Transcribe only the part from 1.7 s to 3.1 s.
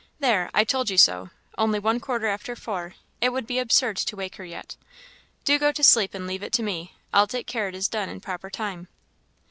one quarter after four;